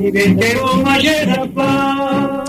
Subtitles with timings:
[0.00, 1.97] Y vendemos mañana pan.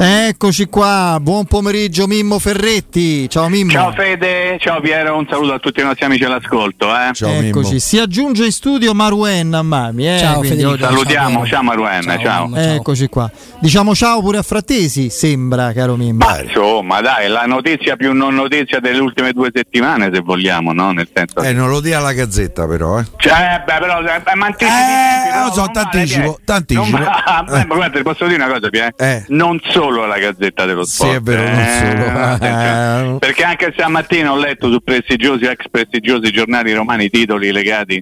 [0.02, 3.30] Eccoci qua, buon pomeriggio Mimmo Ferretti.
[3.30, 3.72] Ciao Mimmo.
[3.72, 6.88] Ciao Fede, ciao Piero, un saluto a tutti i nostri amici all'ascolto.
[6.88, 7.12] Eh.
[7.12, 7.80] Ciao, Eccoci, Mimmo.
[7.80, 10.08] si aggiunge in studio Maruen Ammami.
[10.16, 10.78] Eh, ciao Federico.
[10.78, 12.20] Salutiamo, ciao, ciao Maruen, ciao.
[12.22, 12.56] ciao.
[12.56, 13.30] Eccoci qua.
[13.60, 16.26] Diciamo ciao pure a Frattesi, sembra, caro Mimmo.
[16.26, 20.94] Ma insomma, dai, la notizia più non notizia delle ultime due settimane, se vogliamo, no?
[20.94, 23.06] Nel senso Eh, non lo dia alla gazzetta però, eh.
[23.18, 26.98] Cioè, beh, però, eh, ma anticipi, eh, no, lo so, t'anticipo, t'anticipo.
[26.98, 27.66] Non, ma, eh.
[27.66, 28.94] guarda, ti posso dire una cosa, Pier?
[28.96, 29.26] Eh.
[29.28, 31.12] Non solo la gazzetta dello sport.
[31.12, 32.38] Sì, è vero, non solo.
[32.50, 38.02] Eh, perché anche stamattina ho letto su prestigiosi, ex prestigiosi giornali romani titoli legati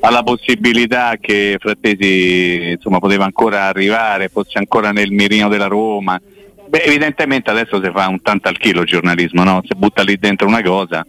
[0.00, 6.20] alla possibilità che Frattesi insomma, poteva ancora arrivare, fosse ancora nel mirino della Roma.
[6.68, 9.62] Beh, evidentemente adesso si fa un tanto al chilo il giornalismo, no?
[9.66, 11.04] si butta lì dentro una cosa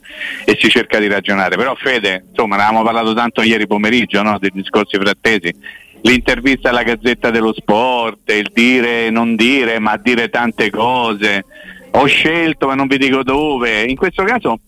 [0.46, 1.58] e si cerca di ragionare.
[1.58, 4.38] Però Fede, insomma, ne avevamo parlato tanto ieri pomeriggio no?
[4.40, 5.54] dei discorsi frattesi,
[6.02, 11.46] l'intervista alla Gazzetta dello Sport, il dire e non dire, ma dire tante cose.
[11.92, 13.84] Ho scelto ma non vi dico dove.
[13.84, 14.60] In questo caso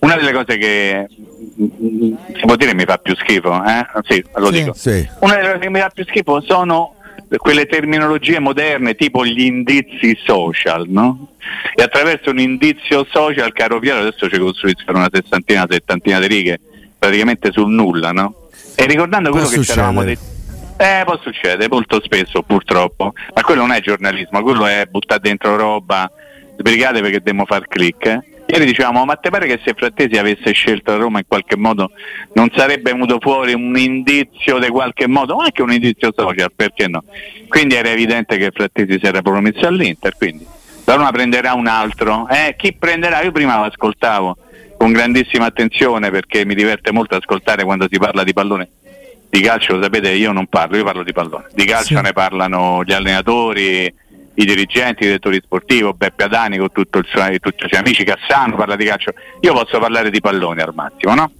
[0.00, 3.86] una delle cose che si può dire mi fa più schifo, eh?
[4.08, 4.72] sì, lo sì, dico.
[4.74, 5.08] Sì.
[5.20, 6.94] Una delle cose che mi fa più schifo sono
[7.36, 11.34] quelle terminologie moderne tipo gli indizi social, no?
[11.74, 16.60] E attraverso un indizio social, caro Piero, adesso ci costruiscono una sessantina, settantina di righe,
[16.98, 18.48] praticamente sul nulla, no?
[18.74, 20.29] E ricordando quello che ci eravamo detti.
[20.80, 25.54] Eh, può succedere molto spesso purtroppo, ma quello non è giornalismo, quello è buttare dentro
[25.54, 26.10] roba,
[26.56, 28.06] sbrigate perché dobbiamo far click.
[28.06, 28.20] Eh?
[28.46, 31.90] Ieri dicevamo, ma te pare che se Frattesi avesse scelto Roma in qualche modo
[32.32, 36.88] non sarebbe venuto fuori un indizio di qualche modo, o anche un indizio social, perché
[36.88, 37.04] no?
[37.46, 40.46] Quindi era evidente che Frattesi si era promesso all'Inter, quindi
[40.86, 42.26] la Roma prenderà un altro.
[42.26, 43.20] Eh, chi prenderà?
[43.20, 44.34] Io prima lo ascoltavo
[44.78, 48.70] con grandissima attenzione perché mi diverte molto ascoltare quando si parla di pallone.
[49.30, 51.46] Di calcio, lo sapete, io non parlo, io parlo di pallone.
[51.52, 52.02] Di calcio Sì.
[52.02, 53.84] ne parlano gli allenatori,
[54.34, 58.02] i dirigenti, i direttori sportivi, Beppe Adani con tutto il suo- tutti i suoi amici,
[58.02, 61.30] Cassano parla di calcio, io posso parlare di pallone al massimo, no?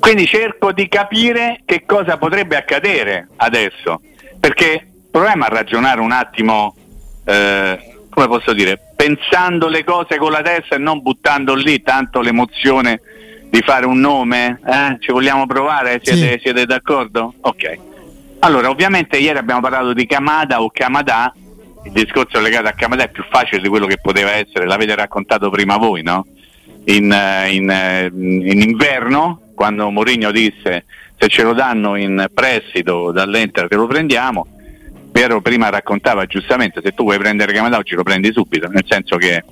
[0.00, 4.00] Quindi cerco di capire che cosa potrebbe accadere adesso,
[4.40, 6.74] perché proviamo a ragionare un attimo,
[7.24, 7.78] eh,
[8.10, 13.00] come posso dire, pensando le cose con la testa e non buttando lì tanto l'emozione
[13.52, 14.96] di fare un nome, eh?
[14.98, 16.00] ci vogliamo provare?
[16.02, 16.38] Siete, Sì.
[16.40, 17.34] siete d'accordo?
[17.42, 17.78] Ok.
[18.38, 21.34] Allora, ovviamente ieri abbiamo parlato di Kamada o Kamada,
[21.84, 25.50] il discorso legato a Kamada è più facile di quello che poteva essere, l'avete raccontato
[25.50, 26.24] prima voi, no?
[26.86, 30.86] In, eh, in, eh, in inverno, quando Mourinho disse
[31.18, 34.46] se ce lo danno in prestito dall'Enter te lo prendiamo,
[35.12, 39.18] Piero prima raccontava giustamente se tu vuoi prendere Kamada oggi lo prendi subito, nel senso
[39.18, 39.44] che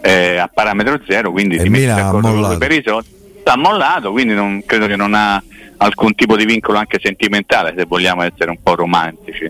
[0.00, 3.14] è a parametro zero, quindi E ti metti d'accordo con lui per i soldi.
[3.46, 5.40] Sta mollato, quindi non, credo che non ha
[5.76, 9.48] alcun tipo di vincolo anche sentimentale, se vogliamo essere un po' romantici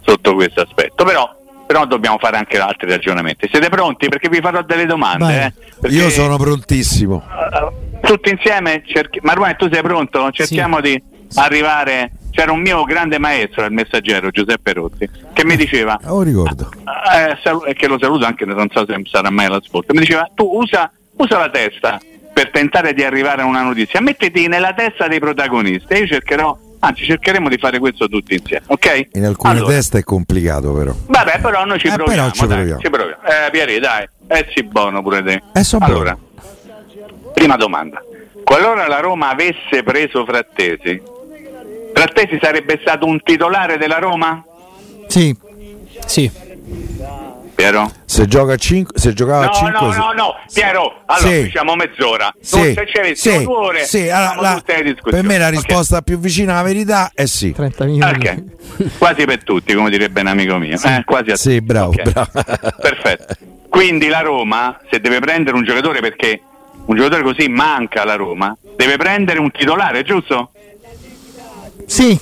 [0.00, 1.02] sotto questo aspetto.
[1.02, 1.28] Però,
[1.66, 3.48] però dobbiamo fare anche altri ragionamenti.
[3.50, 4.08] Siete pronti?
[4.08, 5.52] Perché vi farò delle domande.
[5.80, 5.90] Vai.
[5.90, 5.92] eh?
[5.92, 7.24] Io sono prontissimo.
[7.52, 9.18] eh, tutti insieme, cerchi...
[9.22, 10.30] Marwan, tu sei pronto?
[10.30, 11.02] Cerchiamo di
[11.34, 12.12] arrivare.
[12.30, 16.70] C'era un mio grande maestro, il messaggero Giuseppe Rozzi, che mi diceva: Lo ricordo.
[17.12, 17.36] eh,
[17.70, 20.90] e che lo saluto anche non so se sarà mai all'ascolto, mi diceva tu usa,
[21.16, 22.00] usa la testa
[22.32, 26.56] per tentare di arrivare a una notizia, mettiti nella testa dei protagonisti e io cercherò
[26.84, 29.08] anzi cercheremo di fare questo tutti insieme, ok?
[29.12, 30.92] In alcune Allora, teste è complicato però.
[31.06, 32.80] Vabbè, però noi ci Eh, proviamo, ci dai, proviamo.
[32.80, 33.22] ci proviamo.
[33.22, 35.42] Eh, Pieri, dai, eh sì, buono pure te.
[35.54, 36.16] Eh, so allora,
[37.34, 38.02] prima domanda.
[38.42, 41.00] Qualora la Roma avesse preso Frattesi,
[41.94, 44.42] Frattesi sarebbe stato un titolare della Roma?
[45.06, 45.36] Sì,
[46.06, 46.30] Sì.
[47.62, 47.92] Piero?
[48.04, 51.42] Se gioca a 5, se giocava a No, 5 no, no, no, Piero, allora Sì.
[51.44, 52.34] diciamo mezz'ora.
[52.40, 54.62] Sì, Non se ci avessimo sì, due ore, sì, allora, la-
[55.02, 57.52] per me la risposta più vicina alla verità è sì.
[57.52, 58.26] 30 minuti.
[58.28, 60.76] Ok, quasi per tutti, come direbbe un amico mio.
[60.82, 62.02] Eh, quasi a Sì, bravo, Ok.
[62.10, 62.30] bravo.
[62.80, 63.34] Perfetto.
[63.68, 66.40] Quindi la Roma, se deve prendere un giocatore perché
[66.86, 70.50] un giocatore così manca alla Roma, deve prendere un titolare, giusto?
[71.86, 72.18] Sì,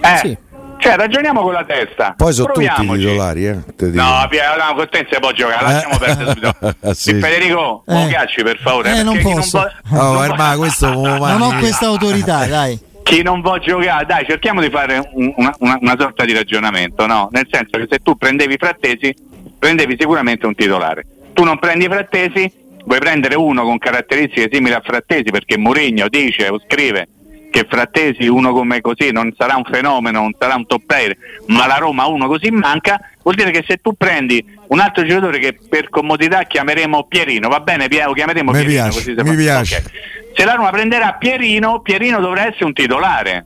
[0.00, 0.16] Eh.
[0.18, 0.36] Sì.
[0.82, 2.14] Cioè, ragioniamo con la testa.
[2.16, 3.00] Poi sono tutti Proviamoci.
[3.00, 3.52] titolari, eh.
[3.52, 5.98] No, Piero, no, con te non si può giocare, lasciamo Eh.
[5.98, 6.54] perdere subito.
[6.94, 7.14] Sì.
[7.14, 7.92] Federico, Eh.
[7.92, 8.98] non piacci per favore.
[8.98, 9.58] Eh, non perché chi posso.
[9.84, 12.78] vo- Oh, non Erma, vo- questo come non mani ho questa autorità, dai.
[13.04, 17.06] chi non vuole giocare, dai, cerchiamo di fare un- una, una- una sorta di ragionamento,
[17.06, 17.28] no?
[17.30, 19.14] Nel senso che se tu prendevi Frattesi,
[19.58, 21.06] prendevi sicuramente un titolare.
[21.32, 22.52] Tu non prendi Frattesi,
[22.84, 27.06] vuoi prendere uno con caratteristiche simili a Frattesi perché Mourinho dice o scrive
[27.52, 31.16] che Frattesi, uno come così, non sarà un fenomeno, non sarà un top player,
[31.48, 35.38] ma la Roma uno così manca, vuol dire che se tu prendi un altro giocatore
[35.38, 39.76] che per comodità chiameremo Pierino, va bene, Pie- lo chiameremo Mi Pierino, piace, mi piace.
[39.76, 39.90] Ok.
[40.34, 43.44] Se la Roma prenderà Pierino, Pierino dovrà essere un titolare.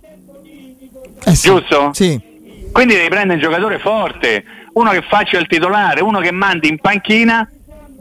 [1.24, 1.48] Eh sì.
[1.48, 1.90] Giusto?
[1.92, 2.18] Sì.
[2.70, 4.44] Quindi devi prendere un giocatore forte,
[4.74, 7.50] uno che faccia il titolare, uno che mandi in panchina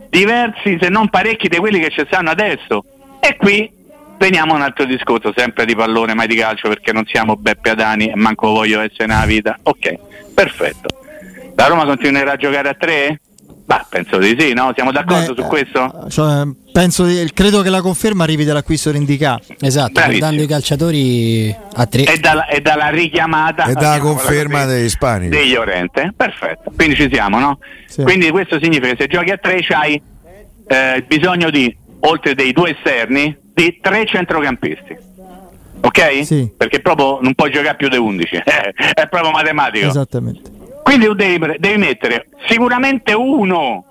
[0.09, 2.85] diversi, se non parecchi, di quelli che ci stanno adesso.
[3.19, 3.74] E qui
[4.17, 7.71] veniamo a un altro discorso, sempre di pallone, mai di calcio, perché non siamo Beppe
[7.71, 9.57] Adani e manco voglio essere nella vita.
[9.63, 9.93] Ok,
[10.33, 10.87] perfetto.
[11.55, 13.19] La Roma continuerà a giocare a tre?
[13.65, 14.71] Bah, penso di sì, no?
[14.75, 16.05] Siamo d'accordo Beh, su questo?
[16.09, 19.39] cioè, penso di- credo che la conferma arrivi dall'acquisto di Indica.
[19.59, 20.25] Esatto, Bravissimo.
[20.25, 22.03] dando i calciatori a tre.
[22.03, 25.29] E dalla, e dalla richiamata E dalla conferma così, degli ispanici.
[25.29, 27.57] degli Orente perfetto quindi ci siamo no?
[27.87, 28.03] Sì.
[28.03, 29.99] quindi questo significa che se giochi a tre c'hai
[30.67, 34.97] eh, bisogno di oltre dei due esterni di tre centrocampisti
[35.81, 36.25] ok?
[36.25, 36.51] Sì.
[36.55, 38.35] perché proprio non puoi giocare più di 11
[38.93, 40.51] è proprio matematico Esattamente.
[40.83, 43.85] quindi tu devi, devi mettere sicuramente uno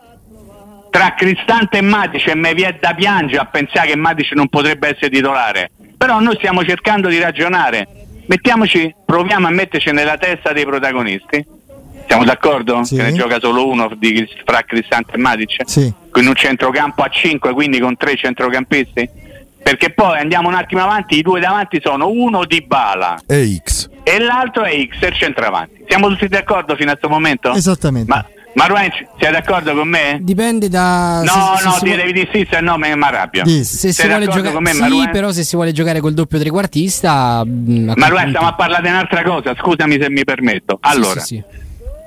[0.95, 4.91] tra Cristante e Matic e mi viene da piangere a pensare che Matic non potrebbe
[4.91, 5.73] essere titolare.
[5.97, 7.89] Però noi stiamo cercando di ragionare.
[8.27, 11.45] Mettiamoci, proviamo a metterci nella testa dei protagonisti.
[12.07, 12.85] Siamo d'accordo?
[12.85, 12.95] Sì.
[12.95, 15.69] Che ne gioca solo uno di, fra Cristante e Matic?
[15.69, 15.93] Sì.
[16.11, 19.11] Con un centrocampo a 5, quindi con tre centrocampisti?
[19.65, 23.89] Perché poi andiamo un attimo avanti, i due davanti sono uno di Bala E X.
[24.03, 25.85] e l'altro è X, il centravanti.
[25.89, 27.51] Siamo tutti d'accordo fino a questo momento?
[27.55, 28.11] Esattamente.
[28.13, 28.23] Ma,
[28.57, 30.19] ma Ruenz, sei d'accordo con me?
[30.21, 31.23] Dipende da.
[31.23, 33.43] No, se- se no, si ti vuole- devi dire sì, se no mi arrabbio.
[33.43, 33.71] Dis.
[33.71, 36.13] Se si Sei vuole d'accordo giocare, con me, sì, però se si vuole giocare col
[36.13, 40.77] doppio trequartista, mm, Ma Ruenz, stiamo a parlare di un'altra cosa, scusami se mi permetto.
[40.83, 41.43] Allora, sì, sì.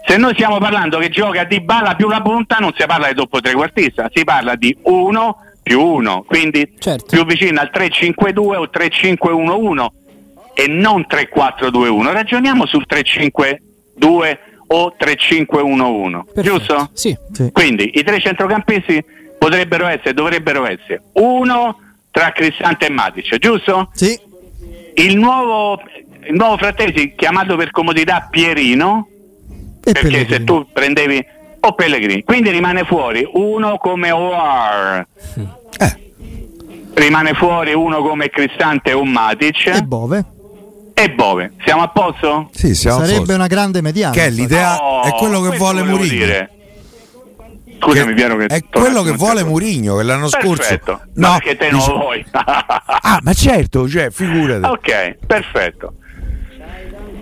[0.05, 3.15] se noi stiamo parlando che gioca di balla più la punta, non si parla di
[3.15, 7.05] doppio trequartista, si parla di 1 più 1, quindi Certo.
[7.09, 9.87] più vicino al 3-5-2 o 3-5-1-1
[10.53, 12.11] e non 3-4-2-1.
[12.11, 14.37] Ragioniamo sul 3-5-2
[14.69, 16.41] o 3-5-1-1, Perfetto.
[16.41, 16.89] giusto?
[16.93, 17.15] Sì.
[17.31, 17.51] Sì.
[17.51, 19.03] Quindi i tre centrocampisti
[19.37, 21.77] potrebbero essere, dovrebbero essere uno
[22.11, 23.89] tra Cristante e Matic, giusto?
[23.93, 24.19] Sì.
[24.95, 25.79] Il nuovo,
[26.27, 29.07] il nuovo Frattesi chiamato per comodità Pierino,
[29.83, 30.29] E perché Pellegrini.
[30.39, 31.23] se tu prendevi
[31.67, 35.05] o Pellegrini, quindi rimane fuori uno come OR,
[36.93, 40.23] rimane fuori uno come Cristante o Matic E Bove.
[40.93, 41.51] e Bove.
[41.63, 42.49] Siamo a posto?
[42.53, 43.33] Sì, siamo a Sarebbe posto.
[43.35, 44.13] una grande mediana.
[44.13, 46.07] Che è l'idea, No, è quello che vuole Mourinho.
[46.25, 46.51] dire.
[47.79, 50.55] Scusami, Che- Piero, che è quello che vuole in Mourinho che l'anno scorso.
[50.55, 51.01] Perfetto.
[51.15, 52.25] No, che te non lo vuoi.
[52.33, 54.63] Ah, ma certo, cioè, figurati.
[54.65, 55.93] ok, perfetto.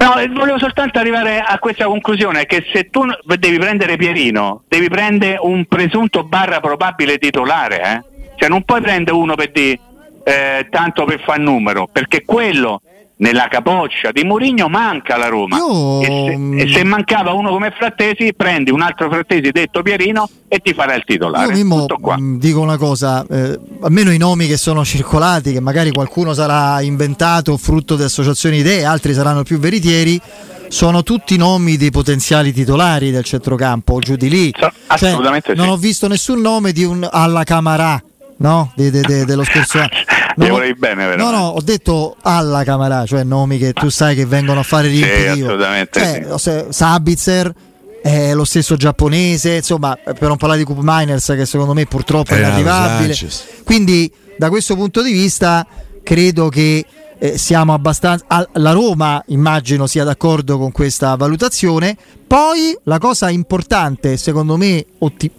[0.05, 3.01] No, volevo soltanto arrivare a questa conclusione che se tu
[3.39, 8.03] devi prendere Pierino, devi prendere un presunto barra probabile titolare, eh?
[8.35, 9.79] Cioè non puoi prendere uno per dire
[10.24, 12.81] eh, tanto per far numero, perché quello
[13.17, 15.57] nella capoccia di Mourinho manca la Roma.
[15.57, 20.29] Io- E, se, e se mancava uno come Frattesi, prendi un altro Frattesi detto Pierino
[20.48, 21.48] e ti farà il titolare.
[21.48, 25.91] Io Mimmo, mh, dico una cosa, eh, almeno i nomi che sono circolati, che magari
[25.91, 30.19] qualcuno sarà inventato frutto di associazioni idee, altri saranno più veritieri,
[30.67, 34.51] sono tutti nomi di potenziali titolari del centrocampo o giù di lì.
[34.53, 35.57] So- Cioè, assolutamente sì.
[35.57, 38.01] Non ho visto nessun nome di un alla Camarà,
[38.38, 38.72] no?
[38.75, 39.89] De- de- de- dello scorso anno.
[40.38, 41.38] Ho- volevi bene, No, veramente.
[41.38, 45.01] no, ho detto alla Camarà, cioè nomi che tu sai che vengono a fare Sì,
[45.04, 45.46] riempitivo.
[45.48, 46.22] assolutamente sì.
[46.27, 47.54] lo se- Sabitzer,
[48.04, 51.86] eh, lo stesso giapponese, insomma, eh, per non parlare di Cup Miners che secondo me
[51.86, 53.18] purtroppo è Renato inarrivabile.
[53.63, 55.65] Quindi da questo punto di vista
[56.04, 56.86] credo che
[57.18, 58.25] eh, siamo abbastanza.
[58.56, 61.96] La Roma immagino sia d'accordo con questa valutazione.
[62.27, 65.32] Poi la cosa importante, secondo me, otti-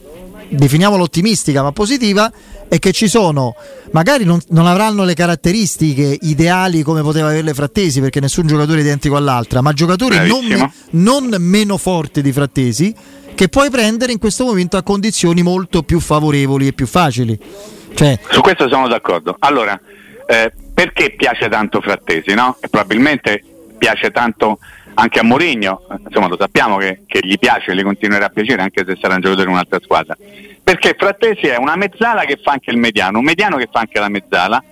[0.49, 2.31] definiamola ottimistica ma positiva,
[2.69, 3.55] è che ci sono,
[3.93, 8.83] magari non, non avranno le caratteristiche ideali come poteva averle Frattesi, perché nessun giocatore è
[8.83, 12.95] identico all'altra, ma giocatori non, me- non meno forti di Frattesi,
[13.35, 17.39] che puoi prendere in questo momento a condizioni molto più favorevoli e più facili.
[17.95, 19.37] Cioè, Su questo sono d'accordo.
[19.39, 19.79] Allora,
[20.27, 22.57] eh, perché piace tanto Frattesi, no?
[22.61, 23.43] Probabilmente
[23.79, 24.59] piace tanto
[24.99, 28.85] anche a Mourinho, insomma lo sappiamo che, che gli piace gli continuerà a piacere anche
[28.87, 30.17] se sarà un giocatore in un'altra squadra.
[30.63, 34.01] Perché Frattesi è una mezzala che fa anche il mediano, un mediano che fa anche
[34.01, 34.63] la mezzala,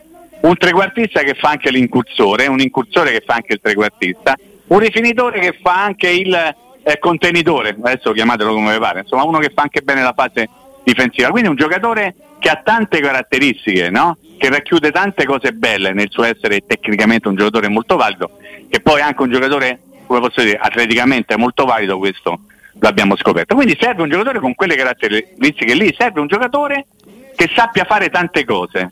[0.40, 4.34] un trequartista che fa anche l'incursore, un incursore che fa anche il trequartista,
[4.68, 9.38] un rifinitore che fa anche il eh, contenitore, adesso chiamatelo come vi pare, insomma uno
[9.38, 10.48] che fa anche bene la fase
[10.84, 11.30] difensiva.
[11.30, 14.18] Quindi un giocatore che ha tante caratteristiche, no?
[14.38, 18.38] che racchiude tante cose belle nel suo essere tecnicamente un giocatore molto valido,
[18.68, 22.40] che poi è anche un giocatore, come posso dire, atleticamente molto valido, questo
[22.78, 23.54] lo abbiamo scoperto.
[23.54, 26.86] Quindi serve un giocatore con quelle caratteristiche lì, serve un giocatore
[27.34, 28.90] che sappia fare tante cose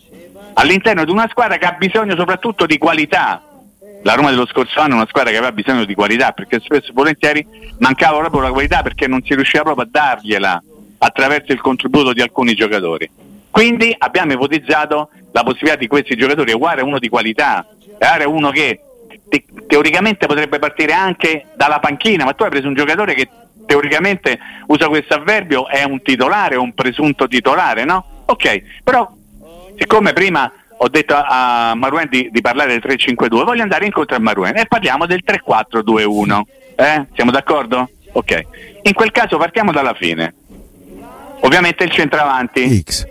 [0.55, 3.43] all'interno di una squadra che ha bisogno soprattutto di qualità.
[4.03, 6.91] La Roma dello scorso anno è una squadra che aveva bisogno di qualità perché spesso
[6.91, 7.47] e volentieri
[7.79, 10.63] mancava proprio la qualità perché non si riusciva proprio a dargliela
[10.99, 13.09] attraverso il contributo di alcuni giocatori.
[13.51, 17.67] Quindi abbiamo ipotizzato la possibilità di questi giocatori, Guare è uno di qualità,
[17.99, 18.81] Guare è uno che
[19.33, 23.29] te- teoricamente potrebbe partire anche dalla panchina, ma tu hai preso un giocatore che
[23.65, 28.25] teoricamente usa questo avverbio, è un titolare, un presunto titolare, no?
[28.27, 29.11] Ok, però
[29.79, 34.19] siccome prima ho detto a Maruen di, di parlare del 3-5-2, voglio andare incontro a
[34.19, 36.41] Maruen e parliamo del 3-4-2-1.
[36.75, 37.07] Eh?
[37.15, 37.89] Siamo d'accordo?
[38.13, 38.41] Ok.
[38.83, 40.35] In quel caso partiamo dalla fine.
[41.41, 43.07] Ovviamente il centravanti, X.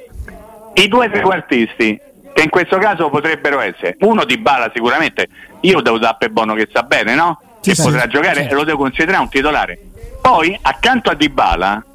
[0.76, 2.00] i due trequartisti,
[2.34, 5.28] che in questo caso potrebbero essere uno di Bala sicuramente,
[5.62, 7.40] io devo dare per buono che sa bene, no?
[7.62, 9.80] Sì, che sì, potrà giocare e lo devo considerare un titolare.
[10.22, 11.86] Poi accanto a Dybala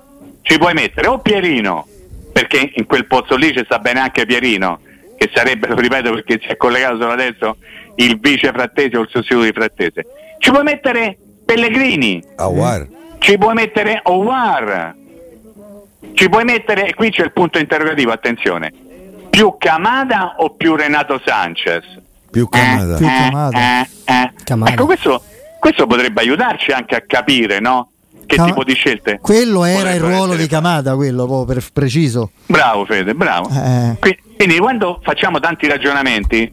[0.43, 1.87] ci puoi mettere o Pierino,
[2.33, 4.81] perché in quel pozzo lì ci sta bene anche Pierino,
[5.17, 7.57] che sarebbe, lo ripeto perché si è collegato solo adesso,
[7.97, 10.07] il vice frattese o il sostituto di frattese.
[10.39, 12.87] Ci puoi mettere Pellegrini, Awar.
[13.19, 14.95] ci puoi mettere Owar,
[16.13, 18.73] ci puoi mettere, e qui c'è il punto interrogativo, attenzione,
[19.37, 21.85] più Camada o più Renato Sanchez?
[22.31, 22.97] Più Camada.
[22.97, 23.59] Più Camada.
[23.59, 24.33] Eh, eh.
[24.45, 24.73] Camada.
[24.73, 25.23] Ecco, questo,
[25.59, 27.91] questo potrebbe aiutarci anche a capire, no?
[28.25, 29.19] Che Cam- tipo di scelte?
[29.21, 32.31] Quello era il ruolo essere di Camada, quello proprio per preciso.
[32.47, 33.51] Bravo Fede, bravo.
[33.51, 33.97] Eh.
[34.01, 36.51] Qui- Quindi quando facciamo tanti ragionamenti,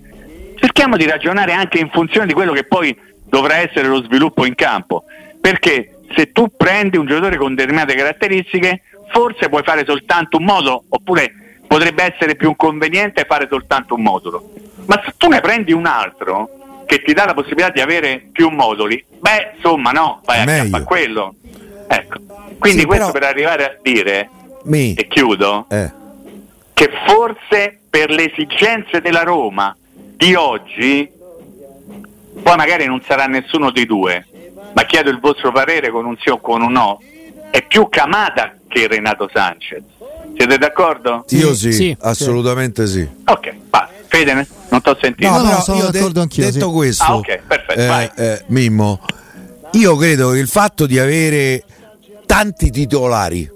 [0.60, 2.96] cerchiamo di ragionare anche in funzione di quello che poi
[3.30, 5.06] dovrà essere lo sviluppo in campo.
[5.40, 10.84] Perché se tu prendi un giocatore con determinate caratteristiche, forse puoi fare soltanto un modulo,
[10.90, 11.34] oppure
[11.68, 14.52] potrebbe essere più conveniente fare soltanto un modulo.
[14.86, 16.50] Ma se tu ne prendi un altro
[16.86, 20.76] che ti dà la possibilità di avere più moduli, beh, insomma, no, vai a Meglio.
[20.78, 21.36] a quello.
[21.88, 22.20] Ecco.
[22.60, 24.30] Quindi Sì, questo però- per arrivare a dire,
[24.64, 24.94] Mi.
[24.94, 25.92] e chiudo, Eh.
[26.74, 31.10] che forse per le esigenze della Roma di oggi,
[32.42, 34.26] poi magari non sarà nessuno dei due,
[34.74, 37.00] ma chiedo il vostro parere con un sì o con un no,
[37.52, 39.84] è più Camada che Renato Sanchez.
[40.36, 41.26] Siete d'accordo?
[41.30, 41.96] Io sì, Sì.
[42.02, 43.08] assolutamente sì.
[43.26, 43.88] Ok, va.
[44.08, 44.34] Fede,
[44.70, 45.30] non ti ho sentito.
[45.30, 46.72] No, no, però sono io d'accordo anch'io, Detto sì.
[46.74, 48.12] questo, Ah, ok, perfetto, eh, vai.
[48.16, 49.00] eh, Mimmo,
[49.72, 51.64] io credo che il fatto di avere
[52.26, 53.50] tanti titolari,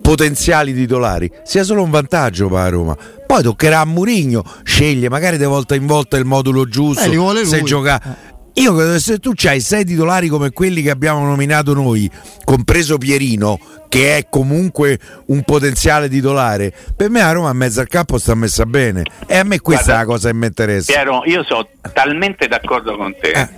[0.00, 2.96] potenziali titolari, sia solo un vantaggio per la Roma.
[3.26, 7.62] Poi toccherà a Murigno sceglie magari di volta in volta il modulo giusto, Eh, se
[7.62, 8.00] gioca.
[8.54, 12.10] Io credo che se tu hai sei titolari come quelli che abbiamo nominato noi,
[12.44, 17.88] compreso Pierino, che è comunque un potenziale titolare, per me la Roma a mezzo al
[17.88, 19.04] campo sta messa bene.
[19.26, 20.92] E a me questa Guarda, è la cosa che mi interessa.
[20.92, 23.30] Piero, io sono talmente d'accordo con te.
[23.30, 23.48] Eh.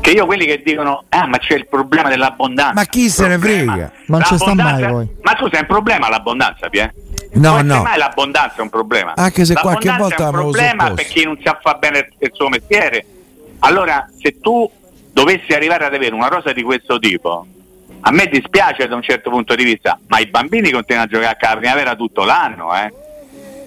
[0.00, 2.72] Che io quelli che dicono, ah, ma c'è il problema dell'abbondanza.
[2.72, 3.92] Ma chi se ne frega?
[4.06, 5.16] Ma non ci sta L'abbondanza- mai, poi.
[5.22, 6.94] Ma tu sei un problema l'abbondanza, Pie?
[7.34, 7.82] No, essere no.
[7.82, 9.12] mai l'abbondanza è un problema.
[9.14, 12.48] Anche se qualche volta è un problema per chi non sa fare bene il suo
[12.48, 13.04] mestiere.
[13.60, 14.70] Allora, se tu
[15.12, 17.46] dovessi arrivare ad avere una rosa di questo tipo,
[18.00, 21.36] a me dispiace da un certo punto di vista, ma i bambini continuano a giocare
[21.38, 22.92] a primavera tutto l'anno, eh.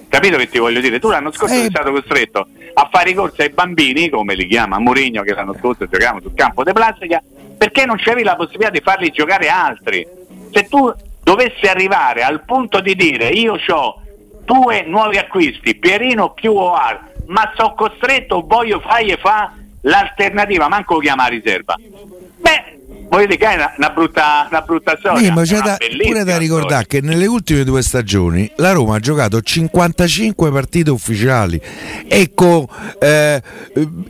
[0.08, 1.00] Capito che ti voglio dire?
[1.00, 1.58] Tu l'anno scorso Eh.
[1.58, 5.54] sei stato costretto a fare i corsi ai bambini, come li chiama Mourinho, che l'anno
[5.58, 7.22] scorso giocavamo sul campo di plastica,
[7.56, 10.06] perché non c'avevi la possibilità di farli giocare altri.
[10.52, 14.00] Se tu dovessi arrivare al punto di dire io ho
[14.44, 19.52] due nuovi acquisti, Pierino più Oar, ma sono costretto, voglio fare e fa
[19.84, 21.74] l'alternativa, manco lo chiama riserva.
[22.44, 25.32] Beh, volete che è una, una brutta, una brutta storia.
[25.32, 27.00] È c'è da, pure da ricordare storia.
[27.00, 31.58] che nelle ultime due stagioni la Roma ha giocato 55 partite ufficiali
[32.06, 32.66] e con
[32.98, 33.42] eh,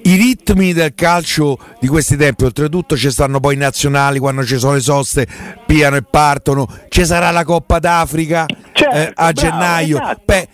[0.02, 4.58] i ritmi del calcio di questi tempi, oltretutto ci stanno poi i nazionali quando ci
[4.58, 5.26] sono le soste,
[5.66, 9.96] piano e partono, ci sarà la Coppa d'Africa Certo, eh, a bravo, gennaio.
[9.96, 10.22] esatto.
[10.24, 10.48] Beh,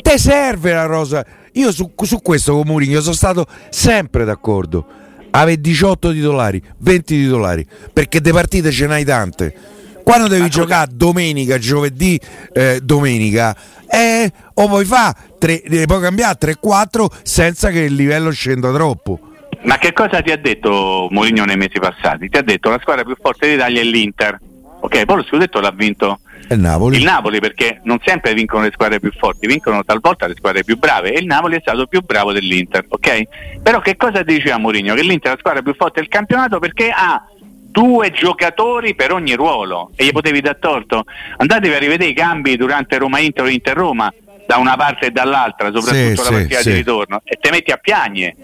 [0.00, 1.24] te serve la rosa.
[1.56, 4.86] Io su, su questo con Mourinho sono stato sempre d'accordo.
[5.30, 9.54] Ave 18 titolari, 20 titolari, perché de partite ce n'hai tante.
[10.02, 12.20] Quando devi giocare domenica, giovedì,
[12.52, 13.56] eh, domenica,
[13.88, 15.14] eh, o puoi fare,
[15.66, 19.18] ne puoi cambiare 3-4 senza che il livello scenda troppo.
[19.62, 22.28] Ma che cosa ti ha detto Mourinho nei mesi passati?
[22.28, 24.38] Ti ha detto la squadra più forte d'Italia è l'Inter.
[24.80, 26.96] Ok, poi lo scudetto l'ha vinto il Napoli.
[26.98, 30.78] il Napoli perché non sempre vincono le squadre più forti, vincono talvolta le squadre più
[30.78, 33.22] brave e il Napoli è stato più bravo dell'Inter, ok?
[33.62, 34.94] Però che cosa diceva Mourinho?
[34.94, 37.24] Che l'Inter è la squadra più forte del campionato perché ha
[37.76, 41.04] due giocatori per ogni ruolo e gli potevi dar torto.
[41.36, 44.12] Andatevi a rivedere i cambi durante Roma Inter o Inter Roma
[44.46, 46.70] da una parte e dall'altra, soprattutto Sì, la partita sì.
[46.70, 48.36] di ritorno, e te metti a piagne,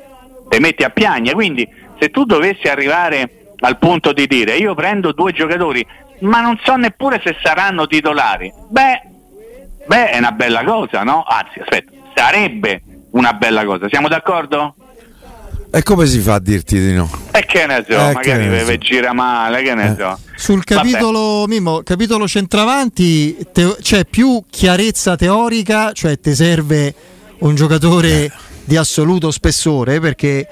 [0.49, 1.33] te metti a piagne.
[1.33, 1.67] Quindi
[1.99, 5.87] se tu dovessi arrivare al punto di dire io prendo due giocatori,
[6.23, 9.01] ma non so neppure se saranno titolari, beh,
[9.87, 11.25] beh è una bella cosa, no?
[11.27, 14.75] Anzi, aspetta, sarebbe una bella cosa, siamo d'accordo?
[15.75, 17.09] E come si fa a dirti di no?
[17.31, 18.77] E che ne so, Eh, magari ne so.
[18.77, 19.97] gira male, che ne Eh.
[19.99, 20.19] so.
[20.37, 26.95] Sul capitolo, Mimmo, capitolo centravanti te- c'è più chiarezza teorica, cioè ti serve
[27.39, 28.31] un giocatore
[28.65, 30.47] di assoluto spessore perché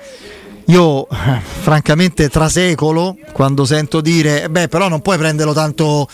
[0.70, 6.08] io francamente trasecolo quando sento dire "Eh beh però non puoi prenderlo tanto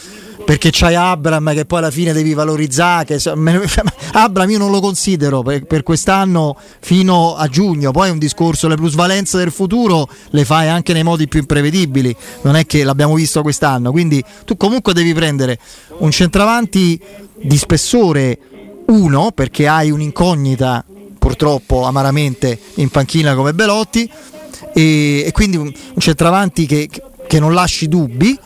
[0.46, 3.20] perché c'hai Abram che poi alla fine devi valorizzare che
[4.12, 7.90] Abram io non lo considero per, per quest'anno fino a giugno.
[7.90, 12.14] Poi è un discorso le plusvalenze del futuro le fai anche nei modi più imprevedibili.
[12.42, 13.90] Non è che l'abbiamo visto quest'anno.
[13.90, 15.58] Quindi tu comunque devi prendere
[15.98, 17.00] un centravanti
[17.42, 18.38] di spessore
[18.86, 20.84] uno perché hai un'incognita
[21.18, 24.08] purtroppo amaramente in panchina come Belotti
[24.72, 26.88] e, e quindi un, un centravanti che,
[27.26, 28.38] che non lasci dubbi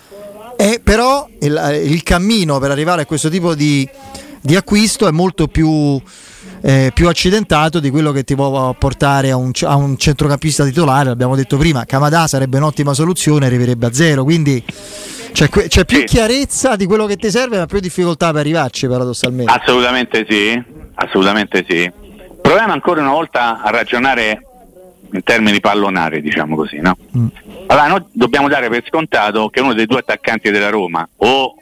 [0.57, 3.88] e però il, il cammino per arrivare a questo tipo di,
[4.43, 5.99] di acquisto è molto più,
[6.61, 11.08] eh, più accidentato di quello che ti può portare a un, a un centrocampista titolare.
[11.08, 14.23] L'abbiamo detto prima, Kamada sarebbe un'ottima soluzione, arriverebbe a zero.
[14.23, 14.63] Quindi
[15.32, 19.50] c'è, c'è più chiarezza di quello che ti serve, ma più difficoltà per arrivarci, paradossalmente.
[19.50, 20.63] Assolutamente sì,
[20.95, 21.91] assolutamente sì.
[22.43, 24.45] Proviamo ancora una volta a ragionare
[25.13, 26.97] in termini pallonari, diciamo così, no?
[27.67, 31.55] Allora, noi dobbiamo dare per scontato che uno dei due attaccanti della Roma, o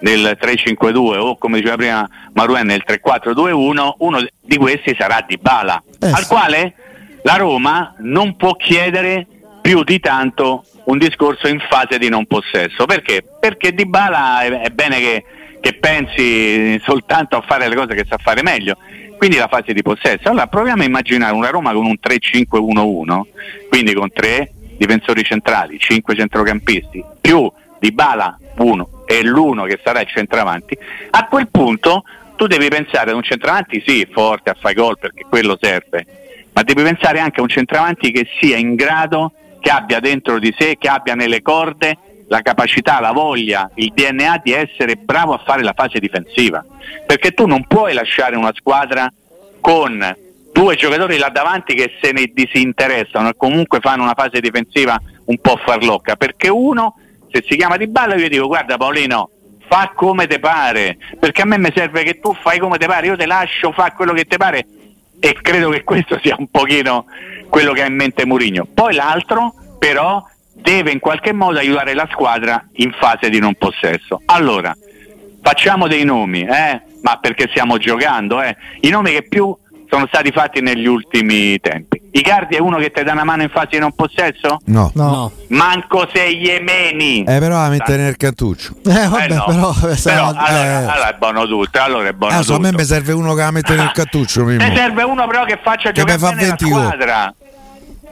[0.00, 5.82] nel 3-5-2 o come diceva prima Maruen nel 3-4-2-1, uno di questi sarà Di Bala,
[6.00, 6.28] Eh al sì.
[6.28, 6.74] quale
[7.22, 9.26] la Roma non può chiedere
[9.60, 12.86] più di tanto un discorso in fase di non possesso.
[12.86, 13.22] Perché?
[13.40, 15.24] Perché Di Bala è, è bene che,
[15.60, 18.76] che pensi soltanto a fare le cose che sa fare meglio.
[19.18, 20.28] Quindi la fase di possesso.
[20.28, 23.20] Allora proviamo a immaginare una Roma con un 3-5-1-1,
[23.68, 27.50] quindi con tre difensori centrali, cinque centrocampisti, più
[27.80, 30.78] Di Bala uno e l'uno che sarà il centravanti.
[31.10, 32.04] A quel punto
[32.36, 36.06] tu devi pensare ad un centravanti sì, forte a fare gol perché quello serve,
[36.52, 40.54] ma devi pensare anche a un centravanti che sia in grado, che abbia dentro di
[40.56, 41.96] sé, che abbia nelle corde
[42.28, 46.64] la capacità, la voglia, il DNA di essere bravo a fare la fase difensiva.
[47.06, 49.10] Perché tu non puoi lasciare una squadra
[49.60, 50.16] con
[50.52, 55.38] due giocatori là davanti che se ne disinteressano e comunque fanno una fase difensiva un
[55.38, 56.16] po' farlocca.
[56.16, 56.96] Perché uno,
[57.30, 59.30] se si chiama di balla, io dico guarda Paolino,
[59.68, 63.06] fa come te pare, perché a me mi serve che tu fai come te pare,
[63.06, 64.66] io te lascio fare quello che te pare
[65.20, 67.06] e credo che questo sia un pochino
[67.48, 68.66] quello che ha in mente Mourinho.
[68.72, 70.24] Poi l'altro però
[70.60, 74.22] deve in qualche modo aiutare la squadra in fase di non possesso.
[74.26, 74.74] Allora,
[75.42, 76.82] facciamo dei nomi, eh?
[77.02, 78.56] ma perché stiamo giocando, eh?
[78.80, 79.56] i nomi che più
[79.90, 81.96] sono stati fatti negli ultimi tempi.
[82.10, 84.58] Icardi è uno che ti dà una mano in fase di non possesso?
[84.66, 84.90] No.
[84.94, 85.32] No.
[85.48, 87.20] Manco se Iemeni.
[87.20, 88.74] Eh, però la mette nel cantuccio.
[88.84, 89.44] Eh, vabbè, Eh no.
[89.46, 90.74] però, Però, sarà- allora, eh.
[90.84, 92.68] allora è buono tutto, allora è buono Ah, so, a tutto.
[92.70, 94.44] me mi serve uno che la mette nel cantuccio.
[94.44, 96.82] Ne serve uno però che faccia Che giocare mi fa bene la 20 gol.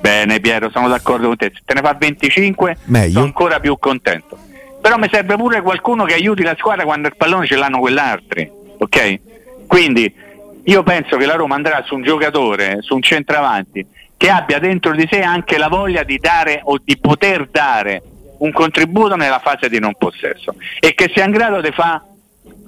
[0.06, 1.50] Bene Piero, sono d'accordo con te.
[1.52, 3.10] Se te ne fa 25 Meglio.
[3.10, 4.38] sono ancora più contento.
[4.80, 8.48] Però mi serve pure qualcuno che aiuti la squadra quando il pallone ce l'hanno quell'altri.
[8.78, 9.18] Ok?
[9.66, 10.14] Quindi
[10.62, 13.84] io penso che la Roma andrà su un giocatore, su un centravanti,
[14.16, 18.00] che abbia dentro di sé anche la voglia di dare o di poter dare
[18.38, 22.02] un contributo nella fase di non possesso e che sia in grado di fare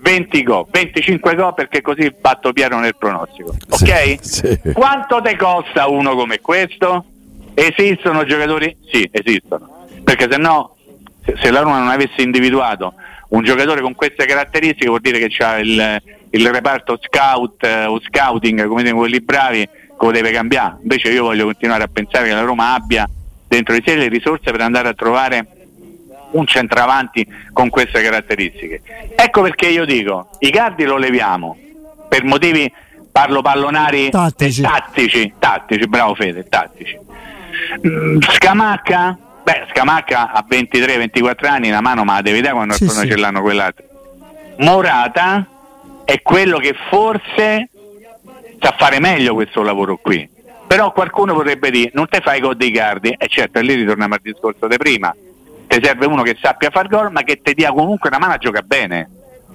[0.02, 3.54] 20 gol, 25 gol perché così batto Piero nel pronostico.
[3.68, 4.16] Ok?
[4.22, 4.72] Sì, sì.
[4.72, 7.04] Quanto te costa uno come questo?
[7.58, 8.76] Esistono giocatori?
[8.88, 9.86] Sì, esistono.
[10.04, 10.76] Perché se no
[11.24, 12.94] se- la Roma non avesse individuato
[13.30, 18.00] un giocatore con queste caratteristiche vuol dire che c'ha il, il reparto scout eh, o
[18.00, 20.76] scouting, come dicono quelli bravi, che lo deve cambiare.
[20.82, 23.08] Invece io voglio continuare a pensare che la Roma abbia
[23.48, 25.46] dentro di sé le risorse per andare a trovare
[26.30, 28.82] un centravanti con queste caratteristiche.
[29.16, 31.58] Ecco perché io dico, i cardi lo leviamo
[32.08, 32.70] per motivi
[33.10, 34.62] parlo pallonari Tattici.
[34.62, 36.96] tattici, tattici, bravo Fede, tattici.
[37.86, 39.18] Mm, Scamacca?
[39.42, 43.06] Beh, Scamacca a 23-24 anni la mano ma la devi dare quando Sì, sì.
[43.08, 43.84] ce l'hanno quell'altro.
[44.58, 45.46] Morata
[46.04, 47.68] è quello che forse
[48.60, 50.28] sa fare meglio questo lavoro qui.
[50.66, 54.20] Però qualcuno potrebbe dire, non te fai gol dei cardi, e certo, lì ritorniamo al
[54.22, 55.14] discorso di prima.
[55.66, 58.38] Ti serve uno che sappia far gol, ma che ti dia comunque una mano a
[58.38, 59.08] giocare bene.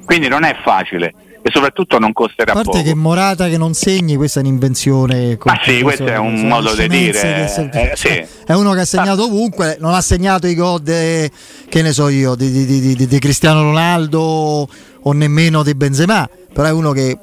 [0.06, 1.13] Quindi non è facile
[1.45, 2.82] e soprattutto non A costerà parte poco.
[2.84, 5.38] che Morata che non segni, questa è un'invenzione.
[5.43, 8.25] Ma sì, questo è un modo di dire, se- eh, sì.
[8.45, 11.29] È uno che ha segnato ovunque, non ha segnato i gol, che
[11.69, 14.67] ne so io, di, di- di- di- Cristiano Ronaldo
[15.06, 17.17] o nemmeno di Benzema, però è uno che.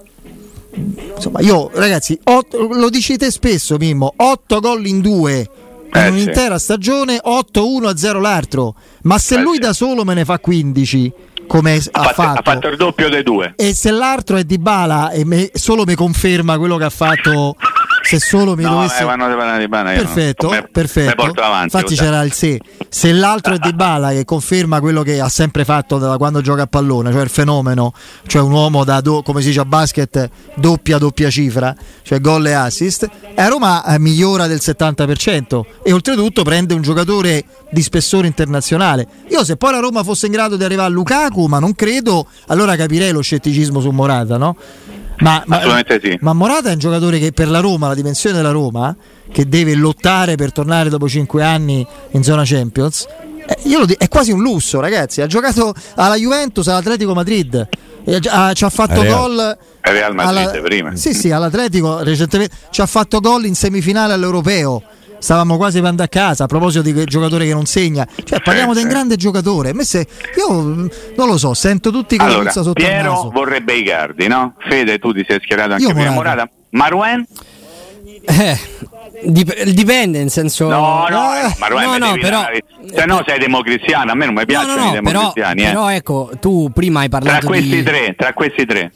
[1.16, 5.48] Insomma, io ragazzi, otto- lo dici te spesso, Mimmo, 8 gol in due.
[5.92, 6.08] In Eh, sì.
[6.12, 9.60] un'intera stagione 8-1 a 0 l'altro, ma se Eh, lui sì.
[9.60, 11.12] da solo me ne fa 15,
[11.50, 13.54] come ha, ha, fatto, ha fatto il doppio dei due.
[13.56, 17.56] e se l'altro è Di Bala e me- solo mi conferma quello che ha fatto,
[18.18, 19.04] se solo mi No, dovesse.
[19.04, 21.22] quando ti parla di Bala, io non- Perfetto, me- perfetto.
[21.40, 22.06] avanti, Infatti sai.
[22.06, 22.60] c'era il se.
[22.88, 26.62] Se l'altro è Di Bala che conferma quello che ha sempre fatto da quando gioca
[26.62, 27.92] a pallone, cioè il fenomeno,
[28.26, 32.46] cioè un uomo da do- come si dice a basket doppia doppia cifra, cioè gol
[32.46, 37.82] e assist, e a Roma eh, migliora del 70% e oltretutto prende un giocatore di
[37.82, 39.06] spessore internazionale.
[39.28, 42.26] Io se poi la Roma fosse in grado di arrivare a Lukaku, ma non credo,
[42.48, 44.56] allora capirei lo scetticismo su Morata, no?
[45.20, 46.18] Ma, ma- Assolutamente sì.
[46.20, 48.94] ma Morata è un giocatore che per la Roma, la dimensione della Roma,
[49.30, 53.06] che deve lottare per tornare dopo 5 anni in zona Champions,
[53.46, 55.20] eh, io lo di- è quasi un lusso, ragazzi.
[55.20, 57.68] Ha giocato alla Juventus, all'Atletico Madrid.
[58.02, 59.18] E ha ha- ci ha fatto Al Real.
[59.20, 60.96] gol Al Real Madrid prima.
[60.96, 64.82] Sì, sì, all'Atletico recentemente ci ha fatto gol in semifinale all'Europeo.
[65.20, 68.06] Stavamo quasi andando a casa a proposito di quel giocatore che non segna.
[68.24, 68.90] Cioè, parliamo di un sì.
[68.90, 69.72] grande giocatore.
[69.84, 70.06] Se-
[70.36, 73.30] io mm, non lo so, sento tutti la Allora, sotto il Piero naso.
[73.30, 74.54] vorrebbe i cardi, no?
[74.68, 76.10] Fede, tu ti sei schierato anche Io prima.
[76.10, 76.36] Morata.
[76.36, 76.50] Morata.
[76.70, 77.26] Maruen?
[78.24, 78.58] Eh,
[79.24, 80.68] dip- dipende, nel senso.
[80.68, 84.34] No, no, Eh, eh, no, no, però- dare- Se no sei democristiano, a me non
[84.34, 85.60] mi No, piacciono no, i no, però, democristiani.
[85.62, 85.64] eh.
[85.66, 87.82] però ecco, tu prima hai Tra parlato questi di...
[87.82, 88.90] tre, tra questi tre.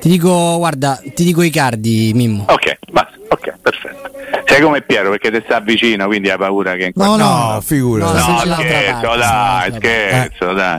[0.00, 2.44] Ti dico, guarda, ti dico i cardi, Mimmo.
[2.48, 4.10] Ok, basta, ok, perfetto.
[4.54, 6.92] Sei come Piero perché ti sta vicino, quindi hai paura che...
[6.94, 8.04] No, no, No, figura.
[8.04, 10.78] No, No, scherzo, dai, scherzo, dai.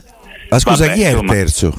[0.49, 1.73] Ma scusa, Vabbè, chi è il insomma, terzo?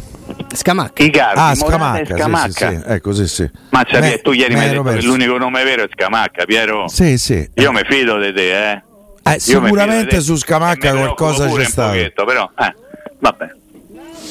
[0.53, 1.03] Scamacca.
[1.03, 2.17] I cardi, Ah, Morata Scamacca.
[2.17, 2.49] Scamacca.
[2.51, 2.83] Sì, sì, sì.
[2.93, 3.51] Ecco, sì, sì.
[3.71, 6.87] Mazza, Me- tu ieri mi hai detto che l'unico nome vero è Scamacca, Piero.
[6.89, 7.49] Sì, sì.
[7.55, 8.83] Io mi fido di te, eh.
[9.23, 11.93] Eh, sicuramente su Scamacca qualcosa c'è stato.
[11.93, 12.75] pochetto, però, eh,
[13.21, 13.47] vabbè.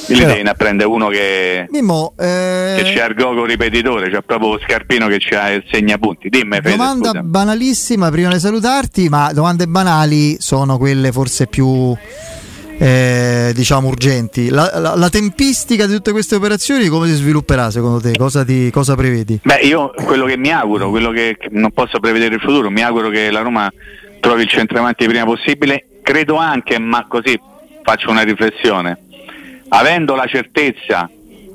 [0.08, 4.60] Però- devi a prendere uno che, Mimmo, eh, che c'ha il gogo ripetitore, c'ha proprio
[4.66, 6.30] scarpino che c'ha il segnapunti.
[6.30, 7.24] Dimmi, Fede, Domanda scusa.
[7.24, 11.96] banalissima prima di salutarti, ma domande banali sono quelle forse più
[12.78, 14.50] eh, diciamo urgenti.
[14.50, 18.12] La, la- la tempistica di tutte queste operazioni come si svilupperà secondo te?
[18.18, 19.40] Cosa, ti, cosa prevedi?
[19.44, 23.10] Beh, io quello che mi auguro, quello che non posso prevedere il futuro, mi auguro
[23.10, 23.72] che la Roma
[24.20, 25.86] trovi il centravanti il prima possibile.
[26.04, 27.40] Credo anche, ma così
[27.84, 28.98] faccio una riflessione,
[29.70, 31.10] avendo la certezza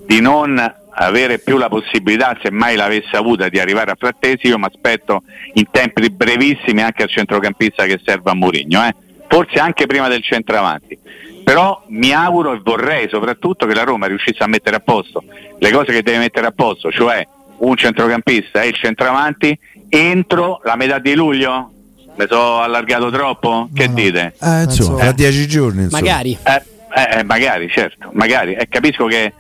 [0.07, 4.59] di non avere più la possibilità, se mai l'avesse avuta, di arrivare a Frattesi, io
[4.59, 5.23] mi aspetto
[5.55, 8.95] in tempi brevissimi anche al centrocampista che serve a Mourinho, eh.
[9.29, 10.99] forse anche prima del centravanti.
[11.45, 15.25] Però mi auguro e vorrei soprattutto che la Roma riuscisse a mettere a posto
[15.59, 17.27] le cose che deve mettere a posto, cioè
[17.59, 21.73] un centrocampista e il centravanti entro la metà di luglio.
[22.17, 23.69] Mi sono allargato troppo?
[23.73, 24.35] Che No, dite?
[24.41, 25.03] Eh, insomma, Eh.
[25.03, 25.83] fra dieci giorni.
[25.85, 26.03] Insomma.
[26.03, 26.37] Magari.
[26.43, 26.63] Eh,
[26.95, 28.55] eh, eh, magari, certo, magari.
[28.55, 29.33] E capisco che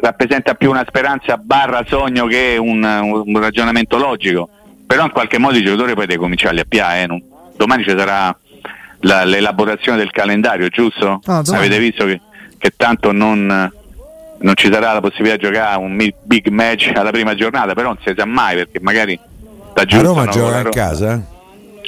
[0.00, 4.48] rappresenta più una speranza barra sogno che un, un ragionamento logico.
[4.86, 7.02] Però in qualche modo i giocatori poi devono cominciare a piare.
[7.04, 7.22] Eh?
[7.56, 8.36] Domani ci sarà
[9.00, 11.20] la- l'elaborazione del calendario, giusto?
[11.26, 11.42] Ah.
[11.52, 12.20] Avete visto che,
[12.58, 17.34] che tanto non, non ci sarà la possibilità di giocare un big match alla prima
[17.34, 19.18] giornata, però non si sa mai perché magari
[19.74, 21.22] A giusto, Roma no, gioca Ro- casa?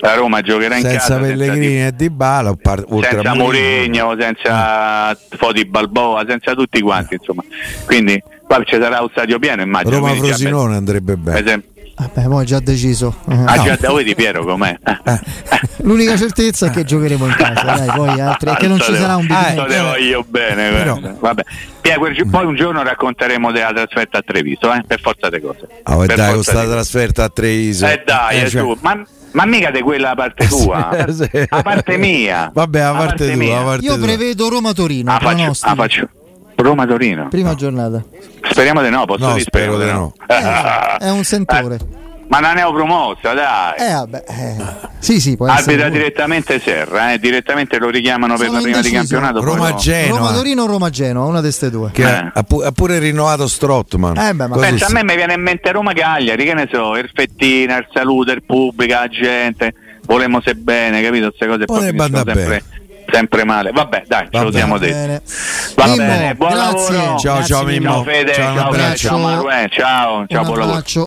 [0.02, 0.06] Eh?
[0.06, 4.16] La Roma giocherà in Senza casa Pellegrini senza e Di Bala, par- senza Mourinho.
[4.18, 7.42] Senza Foti Balboa, senza tutti quanti, insomma.
[7.86, 9.96] Quindi poi ci sarà un stadio pieno, immagino.
[9.98, 11.38] Roma già- Frosinone andrebbe bene.
[11.40, 13.14] esempio- Vabbè, poi già deciso.
[13.28, 13.34] Eh.
[13.46, 14.76] Ah, già da voi di Piero com'è?
[15.04, 15.20] Eh.
[15.82, 19.14] L'unica certezza è che giocheremo in casa, dai, poi altri, è che non ci sarà
[19.16, 19.54] un big te- match.
[19.54, 21.16] tanto te voglio bene, Però- guarda.
[21.20, 21.42] Vabbè.
[22.14, 25.68] Gi- poi un giorno racconteremo della trasferta a Treviso, eh, per forza di cose.
[25.84, 26.70] Ah, e Per dai, con forza sta di cose.
[26.76, 27.86] trasferta a Treviso.
[27.86, 28.78] Eh dai, eh, cioè, tu.
[28.80, 31.28] Ma Ma mica di quella a parte tua, Sì.
[31.48, 32.50] a parte mia.
[32.52, 33.60] Vabbè, a A parte parte tua, mia.
[33.60, 34.04] a parte Io tua.
[34.06, 35.10] prevedo Roma-Torino.
[35.12, 36.08] Ah, faccio, ah, faccio.
[36.56, 37.28] Roma-Torino.
[37.28, 38.02] Prima giornata.
[38.50, 40.40] Speriamo di no, posso No, dire spero speriamo di no.
[40.40, 40.96] no.
[40.98, 41.78] È un sentore.
[42.32, 43.74] Ma non ne ho promossa, dai.
[43.76, 44.24] Eh, vabbè.
[44.26, 44.56] eh.
[45.00, 45.90] Sì, sì, può pure.
[45.90, 49.40] direttamente Serra, eh, direttamente lo richiamano per Sono la prima di campionato.
[49.40, 49.54] poi no.
[49.54, 51.90] Roma-Genoa Roma-Torino o Roma-Genoa, una di queste due.
[51.92, 52.30] che Eh.
[52.32, 54.16] ha, pu- ha pure rinnovato Strottman.
[54.16, 56.96] Eh, beh, ma- Così Pensa, a me mi viene in mente Roma-Cagliari, che ne so,
[56.96, 59.74] il Fettina, il saluto, il pubblico, la gente,
[60.06, 61.26] volemo se bene, capito?
[61.26, 62.62] Queste cose poi Potrebbe andare sempre,
[63.12, 63.70] sempre male.
[63.72, 64.92] Vabbè, dai, ce lo siamo Va detti.
[64.92, 65.22] bene.
[65.74, 66.94] Va Mimmo, bene, buon grazie.
[66.96, 67.18] lavoro.
[67.18, 67.90] Ciao, ciao, Mimmo.
[67.92, 69.08] Ciao Fede, Ciao, un ciao, abbraccio.
[69.08, 70.62] ciao Manuel, ciao, ciao, Un buon lavoro.
[70.62, 71.00] abbraccio.